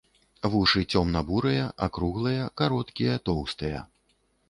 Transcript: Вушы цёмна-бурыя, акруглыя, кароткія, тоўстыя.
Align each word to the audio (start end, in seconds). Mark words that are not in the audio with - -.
Вушы 0.53 0.81
цёмна-бурыя, 0.93 1.69
акруглыя, 1.89 2.49
кароткія, 2.63 3.23
тоўстыя. 3.31 3.89